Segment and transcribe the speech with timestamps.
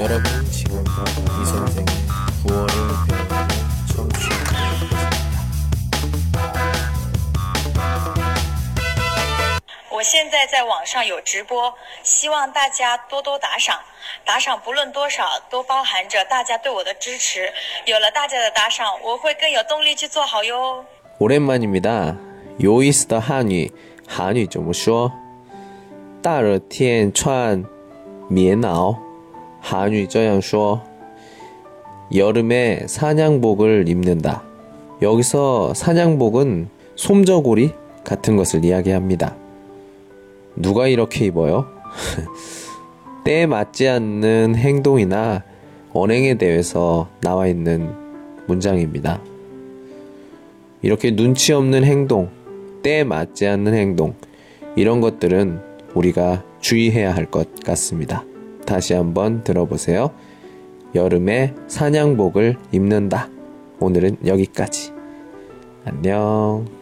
[0.00, 1.86] 여러분 지금부터 이 선생의
[2.46, 2.68] 구월을
[3.08, 3.48] 배우는
[3.94, 5.06] 청취하고 계십니다.
[9.90, 11.72] 我现在在网上有直播，
[12.02, 13.80] 希望大家多多打赏。
[14.24, 17.50] 打赏不论多少，都包含着大家对我的支持。
[17.86, 20.84] 有了大家的打赏，我会更有动力去做好哟。
[21.18, 22.16] 오랜만입니다.
[22.62, 23.70] 요이스터 한위,
[24.06, 25.10] 한위 좀 쉬어.
[26.22, 27.64] 大热天穿
[28.28, 28.98] 棉袄,
[29.60, 30.80] 한위 这样说.
[32.14, 34.42] 여름에 사냥복을 입는다.
[35.02, 37.72] 여기서 사냥복은 솜저고리
[38.04, 39.36] 같은 것을 이야기합니다.
[40.54, 41.66] 누가 이렇게 입어요?
[43.24, 45.42] 때에 맞지 않는 행동이나
[45.92, 47.90] 언행에 대해서 나와 있는
[48.46, 49.20] 문장입니다.
[50.82, 52.30] 이렇게 눈치 없는 행동,
[52.82, 54.14] 때에 맞지 않는 행동,
[54.76, 55.60] 이런 것들은
[55.94, 58.24] 우리가 주의해야 할 것 같습니다.
[58.71, 60.11] 다시 한번 들어보세요.
[60.95, 63.27] 여름에 사냥복을 입는다.
[63.81, 64.93] 오늘은 여기까지.
[65.83, 66.80] 안녕.